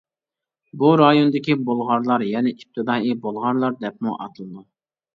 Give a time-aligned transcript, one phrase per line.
[0.83, 4.69] بۇ رايوندىكى بۇلغارلار يەنە ئىپتىدائىي بۇلغارلار دەپمۇ ئاتىلىدۇ.